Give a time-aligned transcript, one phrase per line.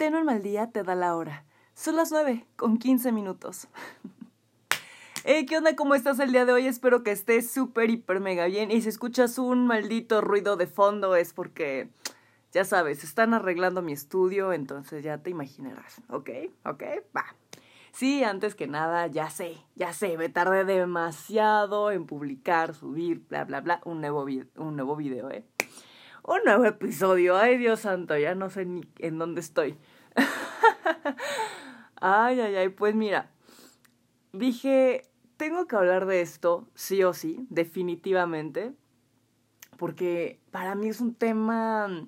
[0.00, 1.44] Ten un mal día, te da la hora.
[1.74, 3.68] Son las nueve, con quince minutos.
[5.24, 5.76] Hey, ¿qué onda?
[5.76, 6.66] ¿Cómo estás el día de hoy?
[6.66, 8.70] Espero que estés súper, hiper, mega bien.
[8.70, 11.90] Y si escuchas un maldito ruido de fondo es porque,
[12.52, 16.00] ya sabes, están arreglando mi estudio, entonces ya te imaginarás.
[16.08, 16.30] ¿Ok?
[16.64, 16.82] ¿Ok?
[17.14, 17.26] Va.
[17.92, 23.44] Sí, antes que nada, ya sé, ya sé, me tardé demasiado en publicar, subir, bla,
[23.44, 24.24] bla, bla, un nuevo,
[24.56, 25.44] un nuevo video, ¿eh?
[26.30, 27.36] Un nuevo episodio.
[27.36, 29.76] Ay, Dios santo, ya no sé ni en dónde estoy.
[31.96, 33.32] ay, ay, ay, pues mira,
[34.32, 38.72] dije, tengo que hablar de esto, sí o sí, definitivamente,
[39.76, 42.06] porque para mí es un tema,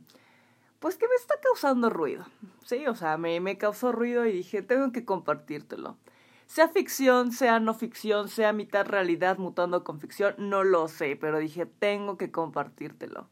[0.78, 2.24] pues que me está causando ruido,
[2.64, 5.98] sí, o sea, me, me causó ruido y dije, tengo que compartírtelo.
[6.46, 11.40] Sea ficción, sea no ficción, sea mitad realidad mutando con ficción, no lo sé, pero
[11.40, 13.28] dije, tengo que compartírtelo.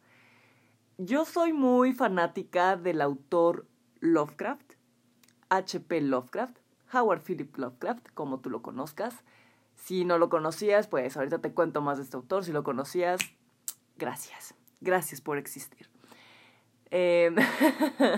[1.02, 3.66] Yo soy muy fanática del autor
[4.00, 4.74] Lovecraft,
[5.48, 6.02] H.P.
[6.02, 6.58] Lovecraft,
[6.92, 9.14] Howard Philip Lovecraft, como tú lo conozcas.
[9.76, 12.44] Si no lo conocías, pues ahorita te cuento más de este autor.
[12.44, 13.18] Si lo conocías,
[13.96, 14.54] gracias.
[14.82, 15.88] Gracias por existir.
[16.90, 17.34] Em,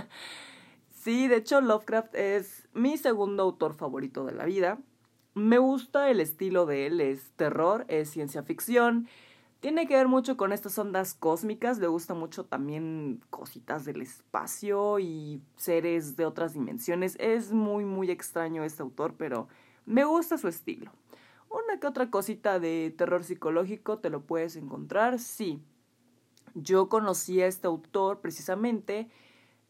[0.93, 4.81] sí, de hecho Lovecraft es mi segundo autor favorito de la vida.
[5.35, 9.07] Me gusta el estilo de él, es terror, es ciencia ficción.
[9.63, 14.99] Tiene que ver mucho con estas ondas cósmicas, le gusta mucho también cositas del espacio
[14.99, 17.15] y seres de otras dimensiones.
[17.21, 19.47] Es muy, muy extraño este autor, pero
[19.87, 20.91] me gusta su estilo.
[21.49, 25.63] Una que otra cosita de terror psicológico te lo puedes encontrar, sí.
[26.55, 29.11] Yo conocí a este autor precisamente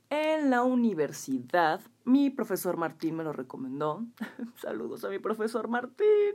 [0.08, 1.82] en la universidad.
[2.06, 4.06] Mi profesor Martín me lo recomendó.
[4.56, 6.32] Saludos a mi profesor Martín.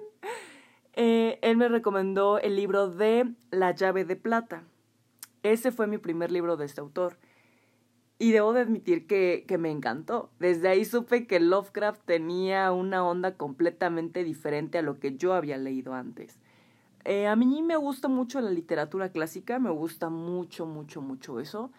[1.00, 4.64] Eh, él me recomendó el libro de La llave de plata.
[5.44, 7.18] Ese fue mi primer libro de este autor.
[8.18, 10.32] Y debo de admitir que, que, me encantó.
[10.40, 15.58] Desde ahí supe que Lovecraft tenía una onda completamente diferente a lo que yo había
[15.58, 16.40] leído antes.
[17.06, 21.70] Eh, a mí me gusta mucho la literatura clásica, me gusta mucho, mucho, mucho eso.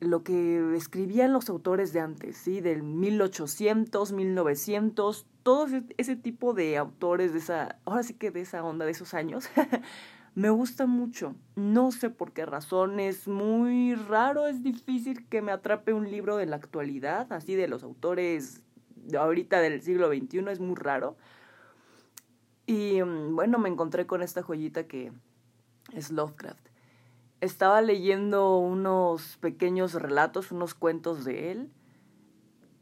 [0.00, 2.60] Lo que escribían los autores de antes, ¿sí?
[2.60, 5.66] Del 1800, 1900, todo
[5.98, 9.48] ese tipo de autores de esa, ahora sí que de esa onda de esos años.
[10.34, 11.34] me gusta mucho.
[11.56, 16.36] No sé por qué razón, es muy raro, es difícil que me atrape un libro
[16.36, 18.62] de la actualidad, así de los autores
[18.96, 21.16] de ahorita del siglo XXI, es muy raro.
[22.66, 25.12] Y mm, bueno, me encontré con esta joyita que
[25.92, 26.69] es Lovecraft.
[27.40, 31.70] Estaba leyendo unos pequeños relatos, unos cuentos de él.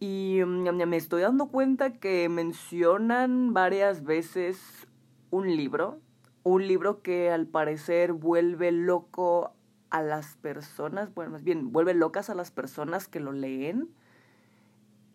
[0.00, 4.86] Y mm, me estoy dando cuenta que mencionan varias veces
[5.30, 6.00] un libro,
[6.42, 9.52] un libro que al parecer vuelve loco
[9.90, 13.88] a las personas, bueno, más bien vuelve locas a las personas que lo leen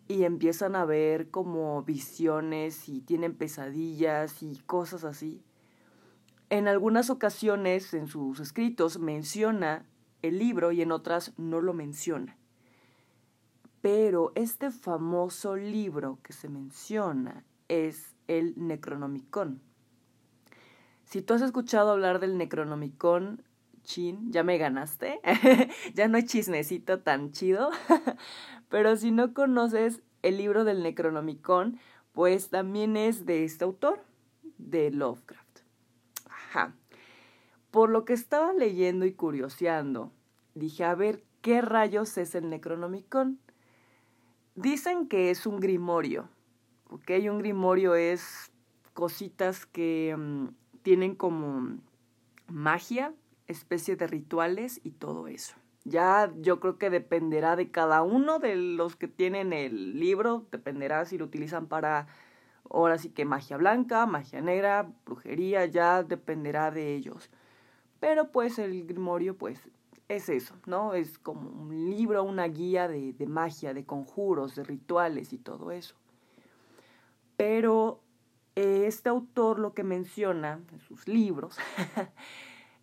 [0.07, 5.41] y empiezan a ver como visiones y tienen pesadillas y cosas así.
[6.53, 9.85] En algunas ocasiones en sus escritos menciona
[10.21, 12.37] el libro y en otras no lo menciona.
[13.81, 19.61] Pero este famoso libro que se menciona es el Necronomicon
[21.13, 23.43] si tú has escuchado hablar del Necronomicon,
[23.83, 25.19] chin, ya me ganaste.
[25.93, 27.69] ya no hay chismecito tan chido.
[28.69, 31.77] Pero si no conoces el libro del Necronomicon,
[32.13, 34.03] pues también es de este autor,
[34.57, 35.42] de Lovecraft.
[37.71, 40.11] Por lo que estaba leyendo y curioseando,
[40.53, 43.39] dije, a ver, ¿qué rayos es el Necronomicon?
[44.55, 46.29] Dicen que es un grimorio,
[46.89, 47.11] ¿ok?
[47.29, 48.51] Un grimorio es
[48.93, 50.49] cositas que mm,
[50.83, 51.79] tienen como
[52.47, 53.13] magia,
[53.47, 55.55] especie de rituales y todo eso.
[55.85, 61.03] Ya yo creo que dependerá de cada uno de los que tienen el libro, dependerá
[61.05, 62.07] si lo utilizan para
[62.69, 67.29] ahora sí que magia blanca, magia negra, brujería, ya dependerá de ellos.
[67.99, 69.59] Pero pues el grimorio pues
[70.09, 70.93] es eso, ¿no?
[70.93, 75.71] Es como un libro, una guía de, de magia, de conjuros, de rituales y todo
[75.71, 75.95] eso.
[77.37, 78.01] Pero
[78.55, 81.57] eh, este autor lo que menciona en sus libros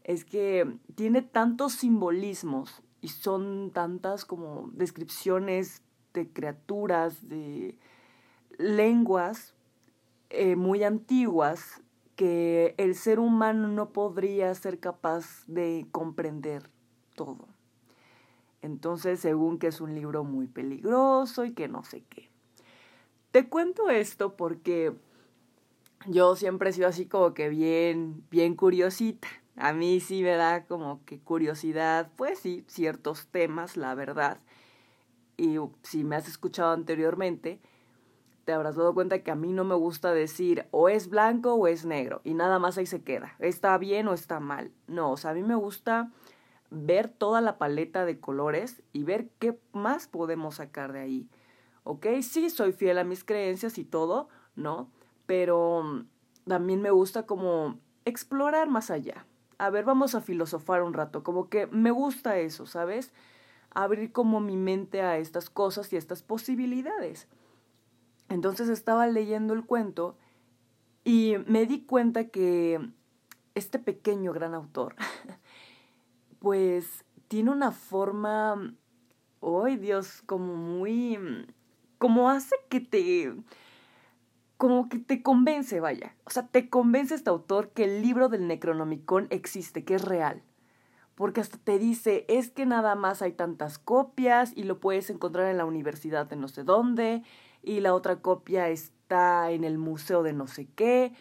[0.04, 7.78] es que tiene tantos simbolismos y son tantas como descripciones de criaturas, de
[8.58, 9.54] lenguas
[10.30, 11.82] eh, muy antiguas
[12.14, 16.70] que el ser humano no podría ser capaz de comprender
[17.14, 17.48] todo.
[18.62, 22.30] Entonces, según que es un libro muy peligroso y que no sé qué.
[23.30, 24.92] Te cuento esto porque
[26.06, 29.28] yo siempre he sido así como que bien, bien curiosita.
[29.56, 34.40] A mí sí me da como que curiosidad, pues sí, ciertos temas, la verdad.
[35.36, 37.60] y si me has escuchado anteriormente,
[38.50, 41.68] te habrás dado cuenta que a mí no me gusta decir o es blanco o
[41.68, 44.72] es negro y nada más ahí se queda, está bien o está mal.
[44.88, 46.10] No, o sea, a mí me gusta
[46.68, 51.28] ver toda la paleta de colores y ver qué más podemos sacar de ahí.
[51.84, 52.06] ¿Ok?
[52.22, 54.90] Sí, soy fiel a mis creencias y todo, ¿no?
[55.26, 56.08] Pero mm,
[56.48, 59.26] también me gusta como explorar más allá.
[59.58, 63.12] A ver, vamos a filosofar un rato, como que me gusta eso, ¿sabes?
[63.70, 67.28] Abrir como mi mente a estas cosas y estas posibilidades.
[68.30, 70.16] Entonces estaba leyendo el cuento
[71.04, 72.80] y me di cuenta que
[73.56, 74.94] este pequeño gran autor,
[76.38, 78.72] pues tiene una forma,
[79.42, 80.22] ¡ay Dios!
[80.26, 81.18] Como muy,
[81.98, 83.34] como hace que te,
[84.56, 86.14] como que te convence, vaya.
[86.24, 90.42] O sea, te convence este autor que el libro del Necronomicon existe, que es real.
[91.16, 95.48] Porque hasta te dice, es que nada más hay tantas copias y lo puedes encontrar
[95.48, 97.24] en la universidad de no sé dónde
[97.62, 101.12] y la otra copia está en el museo de no sé qué.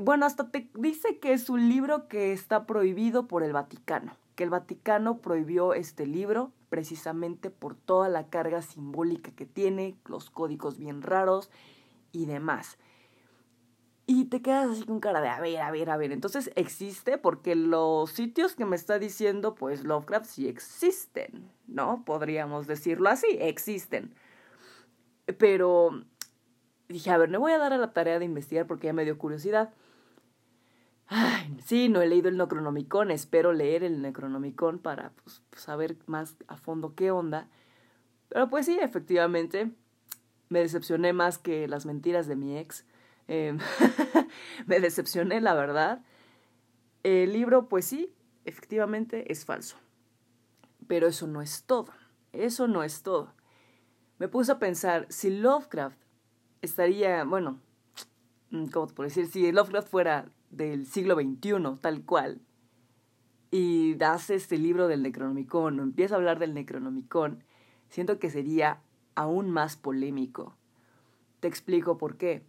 [0.00, 4.44] Bueno, hasta te dice que es un libro que está prohibido por el Vaticano, que
[4.44, 10.78] el Vaticano prohibió este libro precisamente por toda la carga simbólica que tiene, los códigos
[10.78, 11.50] bien raros
[12.12, 12.78] y demás.
[14.10, 16.12] Y te quedas así con cara de, a ver, a ver, a ver.
[16.12, 22.04] Entonces existe porque los sitios que me está diciendo, pues Lovecraft sí existen, ¿no?
[22.06, 24.14] Podríamos decirlo así, existen.
[25.36, 26.04] Pero
[26.88, 29.04] dije, a ver, me voy a dar a la tarea de investigar porque ya me
[29.04, 29.74] dio curiosidad.
[31.06, 36.36] Ay, sí, no he leído el Necronomicon, espero leer el Necronomicon para pues, saber más
[36.48, 37.48] a fondo qué onda.
[38.28, 39.70] Pero pues sí, efectivamente,
[40.48, 42.84] me decepcioné más que las mentiras de mi ex.
[43.26, 43.58] Em,
[44.66, 46.02] me decepcioné, la verdad.
[47.02, 48.14] El libro, pues sí,
[48.44, 49.76] efectivamente es falso.
[50.86, 51.92] Pero eso no es todo.
[52.32, 53.32] Eso no es todo
[54.18, 55.98] me puse a pensar si Lovecraft
[56.60, 57.60] estaría, bueno,
[58.50, 59.26] mm, ¿cómo te puedo decir?
[59.28, 62.40] Si Lovecraft fuera del siglo XXI, tal cual,
[63.50, 67.44] y hace este libro del Necronomicon, o empieza a hablar del Necronomicon,
[67.88, 68.82] siento que sería
[69.14, 70.56] aún más polémico.
[71.40, 72.42] Te explico por qué.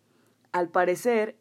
[0.51, 1.37] Al parecer,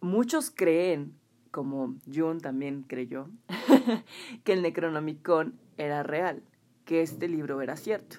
[0.00, 1.14] muchos creen,
[1.50, 3.28] como Jung también creyó,
[4.44, 6.42] que el Necronomicon era real,
[6.84, 8.18] que este libro era cierto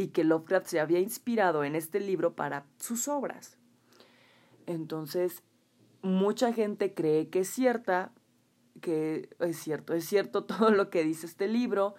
[0.00, 3.58] y que Lovecraft se había inspirado en este libro para sus obras.
[4.64, 5.42] Entonces,
[6.00, 8.10] mucha gente cree que es cierta,
[8.80, 11.96] que es cierto, es cierto todo lo que dice este libro.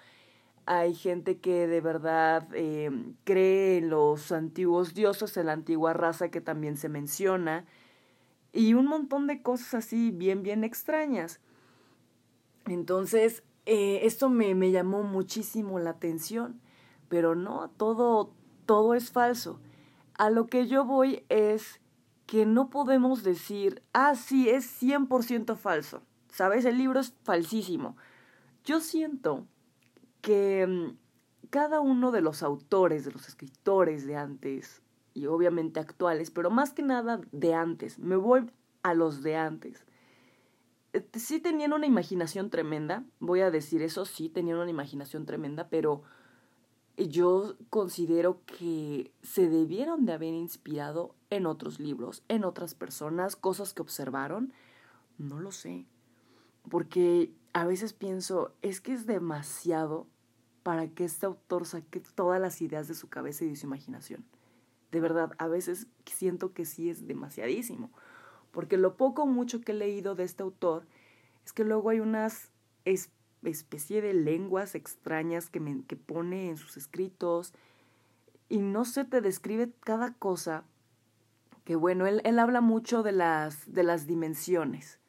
[0.66, 2.90] Hay gente que de verdad eh,
[3.24, 7.66] cree en los antiguos dioses, en la antigua raza que también se menciona,
[8.52, 11.40] y un montón de cosas así bien, bien extrañas.
[12.66, 16.62] Entonces, eh, esto me, me llamó muchísimo la atención
[17.12, 18.34] pero no, todo,
[18.66, 19.60] todo es falso.
[20.18, 21.82] A lo que yo voy es
[22.26, 26.04] que no podemos decir, ah, sí, es 100% falso.
[26.30, 26.64] ¿Sabes?
[26.64, 27.98] El libro es falsísimo.
[28.64, 29.46] Yo siento
[30.22, 34.82] que mm, cada uno de los autores, de los escritores de antes,
[35.14, 38.50] y obviamente actuales, pero más que nada de antes, me voy
[38.84, 39.86] a los de antes.
[40.94, 45.68] Eh, sí tenían una imaginación tremenda, voy a decir eso, sí tenían una imaginación tremenda,
[45.68, 46.04] pero
[47.08, 53.74] yo considero que se debieron de haber inspirado en otros libros, en otras personas, cosas
[53.74, 54.54] que observaron.
[55.18, 55.86] No lo sé.
[56.70, 60.08] Porque a veces pienso, es que es demasiado
[60.64, 64.26] para que este autor saque todas las ideas de su cabeza y de su imaginación.
[64.92, 67.92] De verdad, a veces siento que sí es demasiadísimo.
[68.52, 70.86] Porque lo poco o mucho que he leído de este autor
[71.46, 72.52] es que luego hay unas
[73.50, 77.54] especie de lenguas extrañas que, me, que pone en sus escritos
[78.50, 80.66] y no se te describe cada cosa
[81.64, 85.00] que bueno, él, él habla mucho de las, de las dimensiones,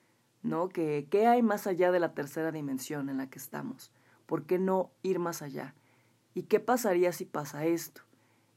[0.42, 0.68] ¿no?
[0.68, 3.90] Que qué hay más allá de la tercera dimensión en la que estamos.
[4.26, 5.74] ¿Por qué no ir más allá?
[6.34, 8.02] ¿Y qué pasaría si pasa esto?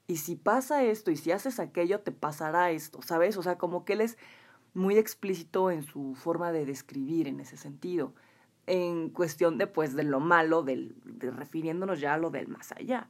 [0.07, 3.37] Y si pasa esto y si haces aquello, te pasará esto, ¿sabes?
[3.37, 4.17] O sea, como que él es
[4.73, 8.13] muy explícito en su forma de describir en ese sentido
[8.67, 12.71] en cuestión de, pues, de lo malo, del, de, refiriéndonos ya a lo del más
[12.71, 13.09] allá.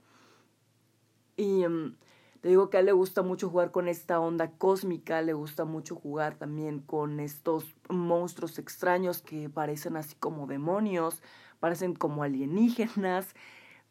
[1.38, 1.96] Y mm,
[2.42, 5.66] te digo que a él le gusta mucho jugar con esta onda cósmica, le gusta
[5.66, 11.24] mucho jugar también con estos monstruos extraños que parecen así como demonios,
[11.60, 13.34] parecen como alienígenas,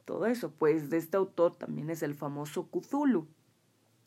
[0.05, 0.53] todo eso.
[0.53, 3.27] Pues de este autor también es el famoso Cthulhu.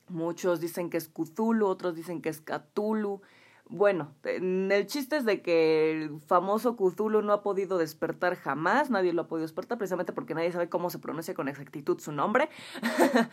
[0.09, 3.21] Muchos dicen que es Cthulhu, otros dicen que es Cthulhu.
[3.69, 9.12] Bueno, el chiste es de que el famoso Cthulhu no ha podido despertar jamás, nadie
[9.12, 12.50] lo ha podido despertar precisamente porque nadie sabe cómo se pronuncia con exactitud su nombre.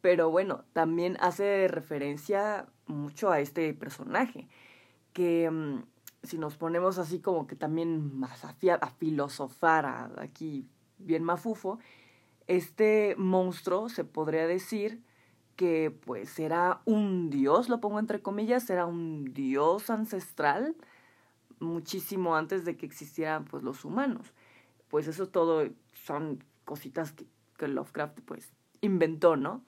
[0.00, 4.48] Pero bueno, también hace referencia mucho a este personaje,
[5.12, 5.82] que mm,
[6.22, 11.80] si nos ponemos así como que también más a, a filosofar aquí bien mafufo,
[12.46, 15.02] este monstruo se podría decir
[15.62, 20.74] que pues era un dios, lo pongo entre comillas, era un dios ancestral
[21.60, 24.32] muchísimo antes de que existieran pues los humanos.
[24.88, 27.26] Pues eso todo son cositas que,
[27.58, 29.62] que Lovecraft pues inventó, ¿no?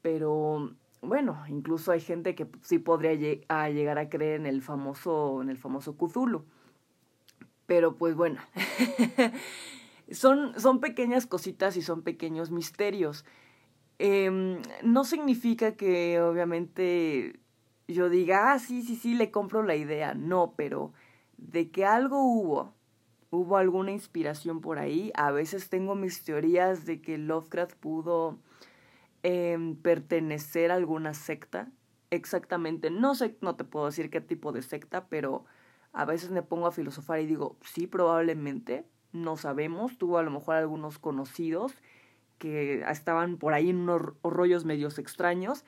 [0.00, 5.50] Pero bueno, incluso hay gente que sí podría llegar a creer en el famoso, en
[5.50, 6.46] el famoso Cthulhu.
[7.66, 8.40] Pero pues bueno,
[10.10, 13.26] son, son pequeñas cositas y son pequeños misterios.
[13.98, 17.40] Eh, no significa que obviamente
[17.88, 20.14] yo diga, ah, sí, sí, sí, le compro la idea.
[20.14, 20.92] No, pero
[21.36, 22.74] de que algo hubo,
[23.30, 25.12] hubo alguna inspiración por ahí.
[25.14, 28.38] A veces tengo mis teorías de que Lovecraft pudo
[29.22, 31.70] eh, pertenecer a alguna secta.
[32.10, 35.44] Exactamente, no sé, no te puedo decir qué tipo de secta, pero
[35.92, 40.30] a veces me pongo a filosofar y digo, sí, probablemente, no sabemos, tuvo a lo
[40.30, 41.74] mejor algunos conocidos
[42.38, 45.64] que estaban por ahí en unos rollos medios extraños,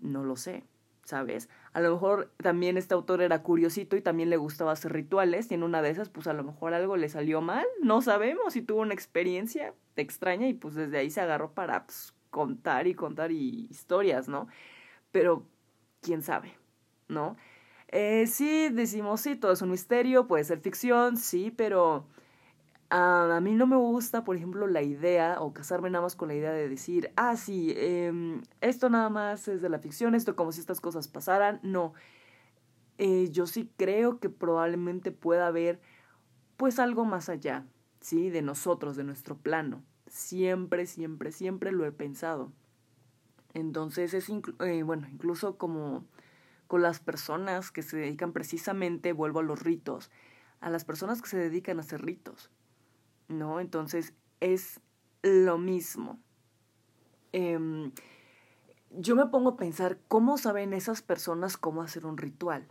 [0.00, 0.64] no lo sé,
[1.04, 1.48] ¿sabes?
[1.72, 5.54] A lo mejor también este autor era curiosito y también le gustaba hacer rituales y
[5.54, 8.62] en una de esas pues a lo mejor algo le salió mal, no sabemos si
[8.62, 13.32] tuvo una experiencia extraña y pues desde ahí se agarró para pues, contar y contar
[13.32, 14.48] y historias, ¿no?
[15.12, 15.46] Pero
[16.02, 16.52] quién sabe,
[17.08, 17.36] ¿no?
[17.88, 22.06] Eh, sí, decimos, sí, todo es un misterio, puede ser ficción, sí, pero
[22.90, 26.34] a mí no me gusta, por ejemplo, la idea o casarme nada más con la
[26.34, 30.52] idea de decir, ah, sí, eh, esto nada más es de la ficción, esto como
[30.52, 31.58] si estas cosas pasaran.
[31.62, 31.94] No,
[32.98, 35.80] eh, yo sí creo que probablemente pueda haber
[36.56, 37.66] pues algo más allá,
[38.00, 38.30] ¿sí?
[38.30, 39.82] De nosotros, de nuestro plano.
[40.06, 42.52] Siempre, siempre, siempre lo he pensado.
[43.54, 44.28] Entonces es,
[44.60, 46.04] eh, bueno, incluso como
[46.68, 50.10] con las personas que se dedican precisamente, vuelvo a los ritos,
[50.60, 52.50] a las personas que se dedican a hacer ritos
[53.28, 53.60] ¿no?
[53.60, 54.80] Entonces es
[55.22, 56.18] lo mismo.
[57.32, 57.92] Em,
[58.90, 62.66] yo me pongo a pensar, ¿cómo saben esas personas cómo hacer un ritual?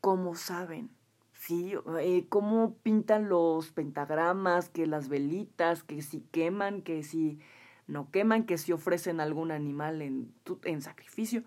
[0.00, 0.90] ¿Cómo saben?
[1.32, 1.74] ¿Sí?
[2.00, 7.40] Eh, ¿Cómo pintan los pentagramas, que las velitas, que si queman, que si
[7.86, 10.32] no queman, que si ofrecen algún animal en,
[10.64, 11.44] en sacrificio?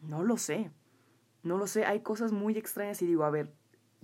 [0.00, 0.70] No lo sé.
[1.42, 1.84] No lo sé.
[1.84, 3.52] Hay cosas muy extrañas y digo, a ver,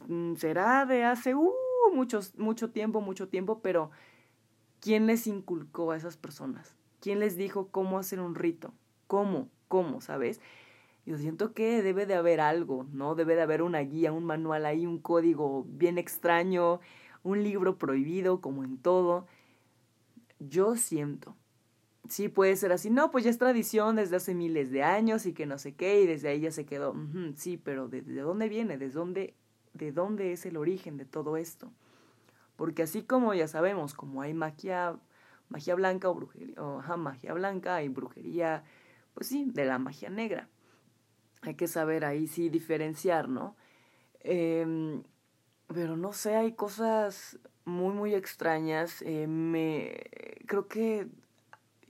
[0.07, 1.35] mm, ¿será de hace...
[1.35, 1.53] Uh,
[1.91, 3.91] mucho tiempo, mucho tiempo, pero
[4.81, 6.77] ¿quién les inculcó a esas personas?
[7.01, 8.75] ¿Quién les dijo cómo hacer un rito?
[9.07, 9.49] ¿Cómo?
[9.69, 10.01] ¿Cómo?
[10.01, 10.41] ¿Sabes?
[11.07, 13.15] Yo siento que debe de haber algo, ¿no?
[13.15, 16.81] Debe de haber una guía, un manual ahí, un código bien extraño,
[17.23, 19.27] un libro prohibido, como en todo.
[20.39, 21.35] Yo siento.
[22.09, 22.91] Sí, puede ser así.
[22.91, 26.03] No, pues ya es tradición desde hace miles de años y que no sé qué,
[26.03, 26.95] y desde ahí ya se quedó.
[27.37, 28.77] sí, pero ¿de, ¿de dónde viene?
[28.77, 29.35] ¿De dónde
[29.79, 31.73] de dónde es el origen de todo esto.
[32.57, 34.99] Porque así como ya sabemos, como hay magia,
[35.49, 38.65] magia blanca o brujería, o, magia blanca y brujería,
[39.15, 40.49] pues sí, de la magia negra.
[41.43, 43.57] Hay que saber ahí sí diferenciar, ¿no?
[44.21, 45.05] Em,
[45.69, 49.03] pero no sé, hay cosas muy, muy extrañas.
[49.03, 50.03] Eh, me
[50.47, 51.09] creo que,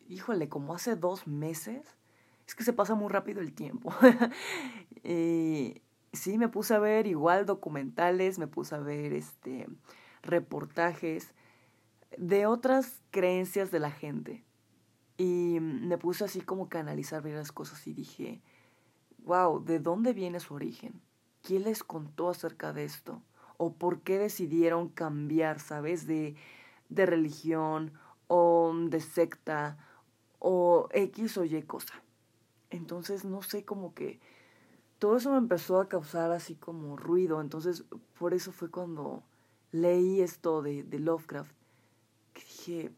[0.08, 1.96] híjole, como hace dos meses,
[2.46, 3.94] es que se pasa muy rápido el tiempo.
[6.12, 9.66] sí, me puse a ver igual documentales, me puse a ver este
[10.22, 11.32] reportajes
[12.16, 14.44] de otras creencias de la gente.
[15.16, 18.40] Y me puse así como que a analizar las cosas y dije,
[19.24, 21.00] wow, ¿de dónde viene su origen?
[21.42, 23.22] ¿Quién les contó acerca de esto?
[23.56, 26.36] ¿O por qué decidieron cambiar, sabes, de,
[26.88, 27.92] de religión
[28.28, 29.76] o de secta
[30.38, 31.94] o X o Y cosa?
[32.70, 34.20] Entonces, no sé, como que
[34.98, 37.40] todo eso me empezó a causar así como ruido.
[37.40, 37.84] Entonces,
[38.18, 39.22] por eso fue cuando
[39.70, 41.52] leí esto de, de Lovecraft,
[42.32, 42.92] que dije,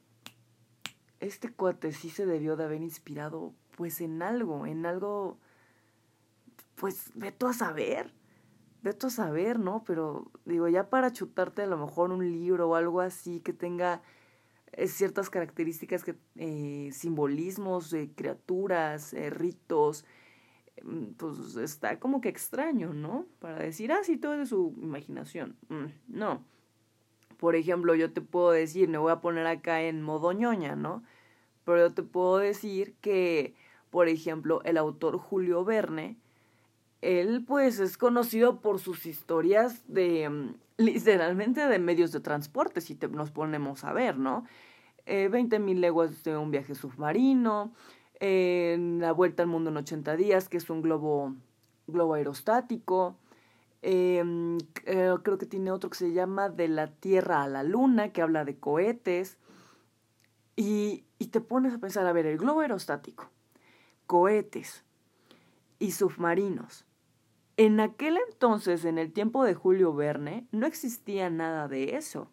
[1.20, 5.38] este cuate sí se debió de haber inspirado pues en algo, en algo,
[6.74, 8.12] pues veto a saber,
[8.82, 9.84] veto a saber, ¿no?
[9.86, 14.02] Pero digo, ya para chutarte a lo mejor un libro o algo así que tenga
[14.72, 20.04] eh, ciertas características, que, eh, simbolismos de criaturas, eh, ritos,
[21.16, 23.26] pues está como que extraño, ¿no?
[23.38, 25.56] Para decir, ah, sí, todo es de su imaginación.
[25.68, 26.44] Mm, no.
[27.38, 31.02] Por ejemplo, yo te puedo decir, me voy a poner acá en modo ñoña, ¿no?
[31.64, 33.54] Pero yo te puedo decir que,
[33.90, 36.18] por ejemplo, el autor Julio Verne
[37.00, 42.94] él pues es conocido por sus historias de mm, literalmente de medios de transporte, si
[42.94, 44.44] te, nos ponemos a ver, ¿no?
[45.06, 47.72] Eh, 20.000 leguas de un viaje submarino,
[48.20, 51.34] la vuelta al mundo en 80 días, que es un globo,
[51.86, 53.16] globo aerostático.
[53.82, 58.12] Em, eh, creo que tiene otro que se llama De la Tierra a la Luna,
[58.12, 59.38] que habla de cohetes.
[60.56, 63.30] Y, y te pones a pensar, a ver, el globo aerostático,
[64.06, 64.84] cohetes
[65.78, 66.84] y submarinos.
[67.56, 72.30] En aquel entonces, en el tiempo de Julio Verne, no existía nada de eso.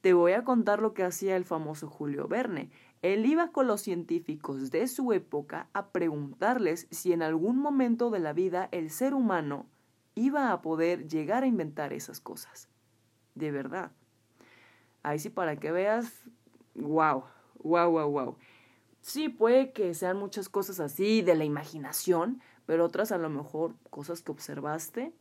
[0.00, 2.70] Te voy a contar lo que hacía el famoso Julio Verne.
[3.02, 8.20] Él iba con los científicos de su época a preguntarles si en algún momento de
[8.20, 9.66] la vida el ser humano
[10.14, 12.68] iba a poder llegar a inventar esas cosas.
[13.34, 13.92] De verdad.
[15.02, 16.10] Ahí sí para que veas,
[16.74, 17.24] wow,
[17.62, 18.36] wow, wow, wow.
[19.02, 23.76] Sí, puede que sean muchas cosas así de la imaginación, pero otras a lo mejor
[23.90, 25.12] cosas que observaste,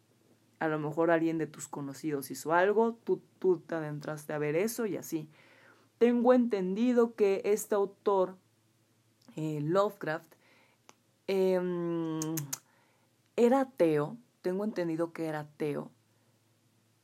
[0.59, 4.55] a lo mejor alguien de tus conocidos hizo algo, tú, tú te adentraste a ver
[4.55, 5.29] eso y así.
[5.97, 8.35] Tengo entendido que este autor,
[9.35, 10.33] eh, Lovecraft,
[11.27, 12.19] em,
[13.35, 15.91] era ateo, tengo entendido que era ateo,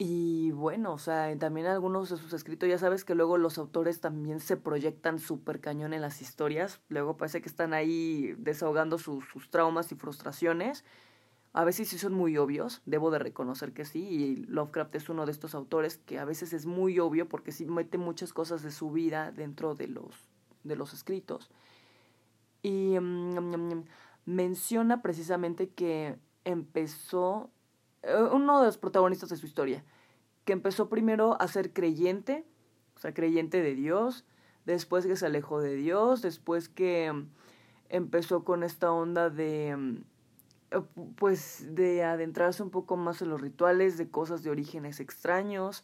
[0.03, 4.01] y bueno, o sea, también algunos de sus escritos, ya sabes que luego los autores
[4.01, 6.81] también se proyectan súper cañón en las historias.
[6.89, 10.83] Luego parece que están ahí desahogando sus, sus traumas y frustraciones.
[11.53, 15.25] A veces sí son muy obvios, debo de reconocer que sí, y Lovecraft es uno
[15.25, 18.71] de estos autores que a veces es muy obvio porque sí mete muchas cosas de
[18.71, 20.15] su vida dentro de los,
[20.63, 21.51] de los escritos.
[22.61, 23.83] Y mm,
[24.25, 27.49] menciona precisamente que empezó
[28.03, 29.83] eh, uno de los protagonistas de su historia,
[30.45, 32.45] que empezó primero a ser creyente,
[32.95, 34.25] o sea, creyente de Dios,
[34.65, 37.27] después que se alejó de Dios, después que mm,
[37.89, 40.03] empezó con esta onda de mm,
[41.15, 45.83] pues de adentrarse un poco más en los rituales, de cosas de orígenes extraños.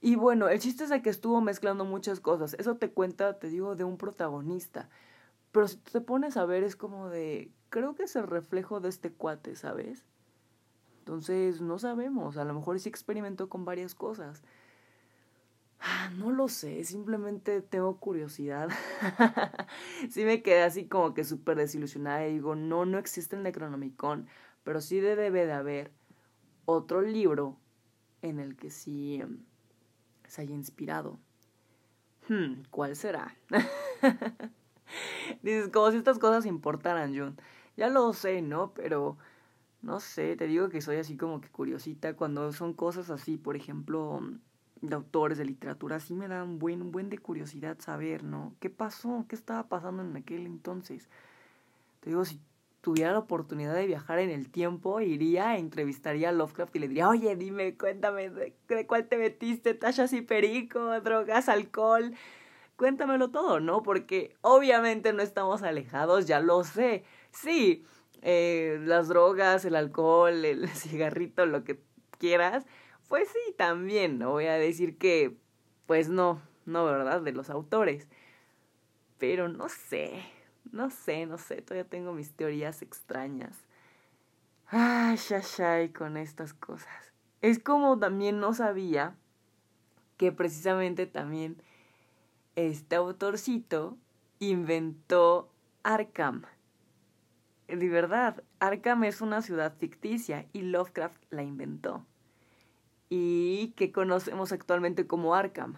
[0.00, 2.54] Y bueno, el chiste es de que estuvo mezclando muchas cosas.
[2.58, 4.88] Eso te cuenta, te digo, de un protagonista.
[5.52, 8.88] Pero si te pones a ver es como de, creo que es el reflejo de
[8.88, 10.04] este cuate, ¿sabes?
[10.98, 14.42] Entonces, no sabemos, a lo mejor sí experimentó con varias cosas.
[15.84, 18.68] Ah, no lo sé, simplemente tengo curiosidad.
[20.10, 24.28] sí me quedé así como que súper desilusionada y digo, no, no existe el Necronomicon,
[24.62, 25.90] pero sí debe de haber
[26.66, 27.56] otro libro
[28.22, 29.38] en el que sí em,
[30.28, 31.18] se haya inspirado.
[32.28, 33.36] Hmm, ¿cuál será?
[35.42, 37.36] Dices, como si estas cosas importaran, John.
[37.76, 38.72] Ya lo sé, ¿no?
[38.74, 39.18] Pero
[39.82, 43.56] no sé, te digo que soy así como que curiosita cuando son cosas así, por
[43.56, 44.20] ejemplo,
[44.82, 48.54] de autores de literatura, sí me da un buen, un buen de curiosidad saber, ¿no?
[48.60, 49.24] ¿Qué pasó?
[49.28, 51.08] ¿Qué estaba pasando en aquel entonces?
[52.00, 52.40] Te digo, si
[52.80, 57.08] tuviera la oportunidad de viajar en el tiempo, iría, entrevistaría a Lovecraft y le diría,
[57.08, 58.54] oye, dime, cuéntame, ¿de,
[58.88, 59.74] cuál te metiste?
[59.74, 61.00] ¿Tachas y perico?
[61.00, 61.48] ¿Drogas?
[61.48, 62.12] ¿Alcohol?
[62.74, 63.84] Cuéntamelo todo, ¿no?
[63.84, 67.04] Porque obviamente no estamos alejados, ya lo sé.
[67.30, 67.84] Sí,
[68.20, 71.80] eh, las drogas, el alcohol, el cigarrito, lo que
[72.18, 72.66] quieras,
[73.12, 75.36] pues sí, también, no voy a decir que,
[75.84, 77.20] pues no, no, ¿verdad?
[77.20, 78.08] De los autores.
[79.18, 80.24] Pero no sé,
[80.70, 83.66] no sé, no sé, todavía tengo mis teorías extrañas.
[84.66, 87.12] Ay, shashai con estas cosas.
[87.42, 89.14] Es como también no sabía
[90.16, 91.62] que precisamente también
[92.56, 93.98] este autorcito
[94.38, 96.46] inventó Arkham
[97.76, 102.06] de verdad, Arkham es una ciudad ficticia y Lovecraft la inventó.
[103.14, 105.74] Y que conocemos actualmente como Arkham.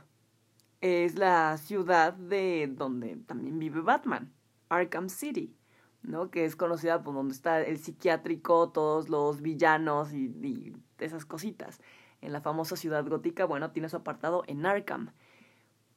[0.81, 4.33] Es la ciudad de donde también vive Batman,
[4.69, 5.57] Arkham City,
[6.03, 6.31] ¿no?
[6.31, 11.81] Que es conocida por donde está el psiquiátrico, todos los villanos y, y esas cositas.
[12.21, 15.11] En la famosa ciudad gótica, bueno, tiene su apartado en Arkham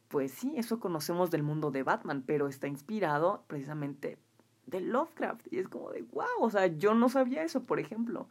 [0.08, 4.18] pues sí, eso conocemos del mundo de Batman, pero está inspirado precisamente
[4.66, 5.48] de Lovecraft.
[5.52, 8.30] Y es como de, wow, o sea, yo no sabía eso, por ejemplo.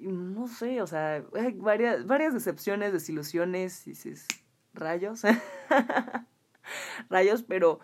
[0.00, 4.26] No sé, o sea, hay varias, varias decepciones, desilusiones, dices,
[4.74, 5.22] rayos.
[7.10, 7.80] rayos, pero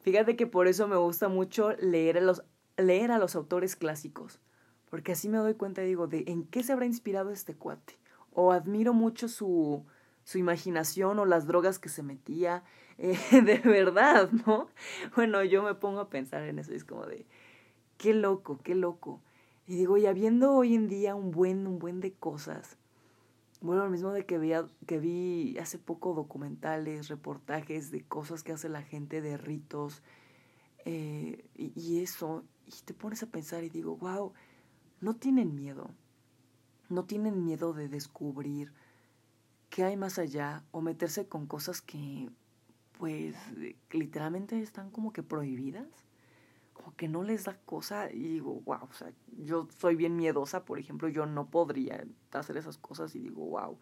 [0.00, 2.42] fíjate que por eso me gusta mucho leer a los,
[2.76, 4.40] leer a los autores clásicos.
[4.90, 7.98] Porque así me doy cuenta, digo, de en qué se habrá inspirado este cuate.
[8.32, 9.84] O admiro mucho su,
[10.24, 12.62] su imaginación o las drogas que se metía.
[13.00, 14.68] Eh, de verdad, ¿no?
[15.14, 17.26] Bueno, yo me pongo a pensar en eso, es como de,
[17.96, 19.22] qué loco, qué loco.
[19.68, 22.78] Y digo, y habiendo hoy en día un buen, un buen de cosas,
[23.60, 24.52] bueno, lo mismo de que, vi,
[24.86, 30.02] que vi hace poco documentales, reportajes de cosas que hace la gente, de ritos,
[30.86, 34.32] eh, y, y, eso, y te pones a pensar y digo, wow,
[35.02, 35.90] no tienen miedo.
[36.88, 38.72] No tienen miedo de descubrir
[39.68, 42.30] qué hay más allá o meterse con cosas que,
[42.96, 43.36] pues,
[43.90, 46.07] literalmente están como que prohibidas.
[46.78, 50.64] Como que no les da cosa y digo, wow, o sea, yo soy bien miedosa,
[50.64, 53.78] por ejemplo, yo no podría hacer esas cosas y digo, wow,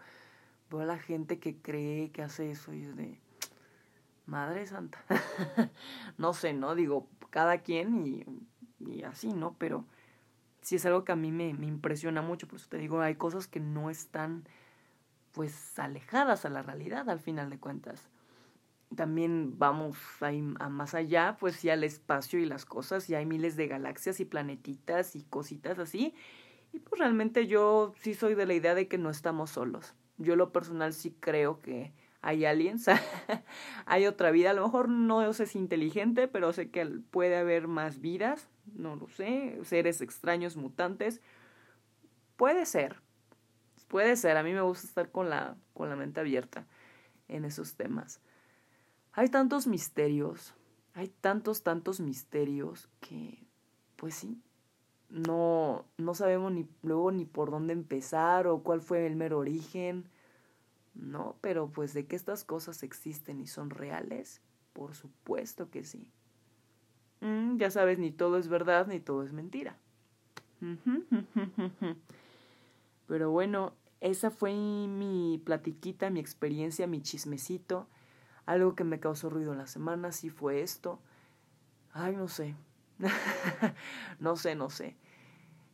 [0.70, 3.20] veo a la gente que cree que hace eso y es de,
[4.26, 4.98] Madre Santa.
[6.18, 6.74] no sé, ¿no?
[6.74, 8.24] Digo, cada quien y,
[8.80, 9.54] y, así, ¿no?
[9.58, 9.84] Pero
[10.62, 13.14] sí es algo que a mí me, me impresiona mucho, por eso te digo, hay
[13.14, 14.44] cosas que no están
[15.32, 18.08] pues alejadas a la realidad al final de cuentas.
[18.94, 23.56] También vamos a, más allá, pues sí al espacio y las cosas, y hay miles
[23.56, 26.14] de galaxias y planetitas y cositas así.
[26.72, 29.94] Y pues realmente yo sí soy de la idea de que no estamos solos.
[30.18, 32.86] Yo lo personal sí creo que hay aliens,
[33.86, 37.68] hay otra vida, a lo mejor no sé si inteligente, pero sé que puede haber
[37.68, 41.20] más vidas, no lo sé, seres extraños, mutantes,
[42.36, 43.00] puede ser,
[43.88, 46.66] puede ser, a mí me gusta estar con la, con la mente abierta
[47.28, 48.20] en esos temas.
[49.16, 50.54] Hay tantos misterios,
[50.94, 53.44] hay tantos, tantos misterios que,
[53.96, 54.40] pues sí,
[55.10, 60.08] no, no sabemos ni luego ni por dónde empezar o cuál fue el mero origen
[60.96, 64.40] no, pero pues de que estas cosas existen y son reales,
[64.72, 66.10] por supuesto que sí.
[67.20, 69.76] Mm, ya sabes, ni todo es verdad ni todo es mentira.
[73.06, 77.86] Pero bueno, esa fue mi platiquita, mi experiencia, mi chismecito.
[78.46, 81.00] Algo que me causó ruido en la semana, sí fue esto.
[81.92, 82.54] Ay, no sé.
[84.20, 84.96] no sé, no sé.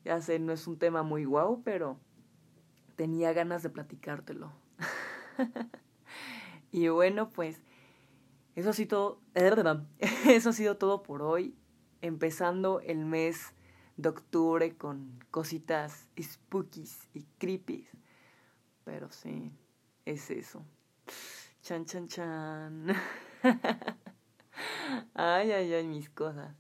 [0.04, 1.98] Ya sé, no es un tema muy guau, pero
[2.96, 4.52] tenía ganas de platicártelo.
[6.72, 7.60] y bueno, pues
[8.54, 9.20] eso ha sido
[10.26, 11.54] eso ha sido todo por hoy,
[12.00, 13.54] empezando el mes
[13.96, 17.88] de octubre con cositas spookies y creepies.
[18.84, 19.52] Pero sí,
[20.04, 20.64] es eso.
[21.62, 22.88] Chan chan chan.
[25.14, 26.56] ay, ay, ay, mis cosas.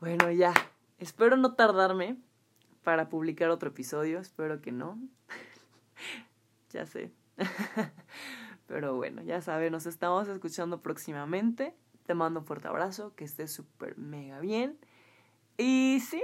[0.00, 0.54] Bueno, ya.
[0.98, 2.16] Espero no tardarme
[2.84, 4.98] para publicar otro episodio, espero que no.
[6.72, 7.12] ya sé.
[8.66, 11.74] Pero bueno, ya sabes, nos estamos escuchando próximamente.
[12.06, 14.78] Te mando un fuerte abrazo, que estés súper mega bien.
[15.58, 16.22] Y sí,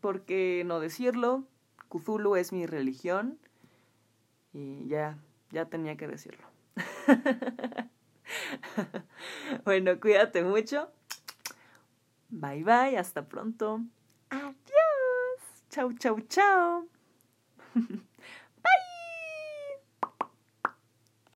[0.00, 1.46] ¿por qué no decirlo?
[1.88, 3.38] Cthulhu es mi religión.
[4.52, 5.18] Y ya,
[5.52, 6.46] ya tenía que decirlo.
[9.64, 10.90] bueno, cuídate mucho.
[12.30, 13.82] Bye bye, hasta pronto.
[14.30, 14.56] Adiós.
[15.70, 16.88] Chau, chau, chau.